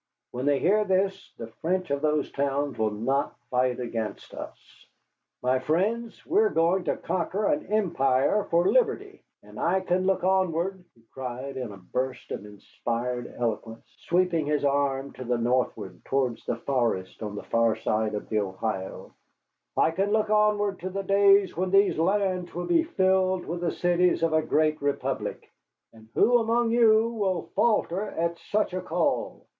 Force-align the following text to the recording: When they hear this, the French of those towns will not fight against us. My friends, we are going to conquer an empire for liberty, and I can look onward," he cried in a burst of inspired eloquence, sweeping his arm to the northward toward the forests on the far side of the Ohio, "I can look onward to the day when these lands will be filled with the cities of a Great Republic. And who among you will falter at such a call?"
When 0.31 0.47
they 0.47 0.57
hear 0.57 0.83
this, 0.83 1.31
the 1.37 1.51
French 1.61 1.91
of 1.91 2.01
those 2.01 2.31
towns 2.31 2.75
will 2.79 2.89
not 2.89 3.35
fight 3.51 3.79
against 3.79 4.33
us. 4.33 4.57
My 5.43 5.59
friends, 5.59 6.25
we 6.25 6.39
are 6.39 6.49
going 6.49 6.85
to 6.85 6.97
conquer 6.97 7.45
an 7.45 7.67
empire 7.71 8.47
for 8.49 8.67
liberty, 8.71 9.21
and 9.43 9.59
I 9.59 9.79
can 9.81 10.07
look 10.07 10.23
onward," 10.23 10.83
he 10.95 11.03
cried 11.13 11.55
in 11.55 11.71
a 11.71 11.77
burst 11.77 12.31
of 12.31 12.45
inspired 12.45 13.31
eloquence, 13.37 13.85
sweeping 14.07 14.47
his 14.47 14.65
arm 14.65 15.11
to 15.13 15.23
the 15.23 15.37
northward 15.37 16.03
toward 16.05 16.39
the 16.47 16.55
forests 16.55 17.21
on 17.21 17.35
the 17.35 17.43
far 17.43 17.75
side 17.75 18.15
of 18.15 18.27
the 18.27 18.39
Ohio, 18.39 19.11
"I 19.77 19.91
can 19.91 20.09
look 20.09 20.31
onward 20.31 20.79
to 20.79 20.89
the 20.89 21.03
day 21.03 21.45
when 21.51 21.69
these 21.69 21.99
lands 21.99 22.55
will 22.55 22.65
be 22.65 22.81
filled 22.85 23.45
with 23.45 23.61
the 23.61 23.71
cities 23.71 24.23
of 24.23 24.33
a 24.33 24.41
Great 24.41 24.81
Republic. 24.81 25.47
And 25.93 26.09
who 26.15 26.39
among 26.39 26.71
you 26.71 27.07
will 27.09 27.51
falter 27.55 28.01
at 28.01 28.39
such 28.39 28.73
a 28.73 28.81
call?" 28.81 29.45